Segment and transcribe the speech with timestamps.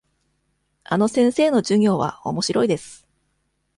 [0.83, 3.07] あの先生の授業はおもしろいです。